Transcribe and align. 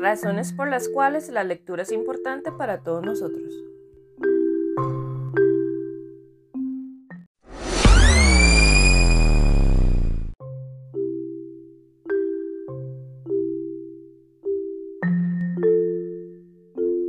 Razones 0.00 0.54
por 0.54 0.66
las 0.70 0.88
cuales 0.88 1.28
la 1.28 1.44
lectura 1.44 1.82
es 1.82 1.92
importante 1.92 2.50
para 2.52 2.82
todos 2.82 3.04
nosotros. 3.04 3.54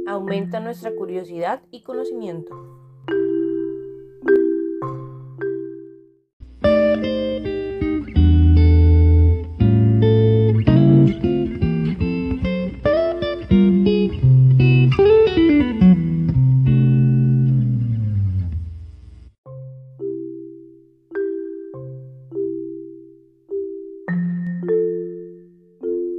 Aumenta 0.05 0.59
nuestra 0.59 0.93
curiosidad 0.93 1.61
y 1.71 1.83
conocimiento. 1.83 2.80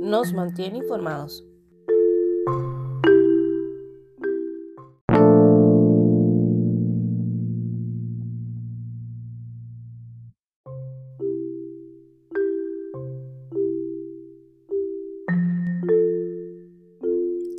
Nos 0.02 0.32
mantiene 0.32 0.78
informados. 0.78 1.44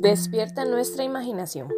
Despierta 0.02 0.66
nuestra 0.66 1.02
imaginación. 1.02 1.68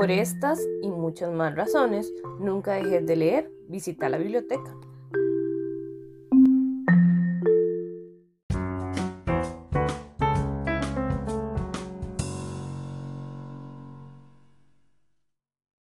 Por 0.00 0.10
estas 0.10 0.66
y 0.80 0.88
muchas 0.88 1.30
más 1.30 1.54
razones, 1.54 2.10
nunca 2.38 2.72
dejes 2.72 3.04
de 3.04 3.16
leer, 3.16 3.50
visita 3.68 4.08
la 4.08 4.16
biblioteca. 4.16 4.74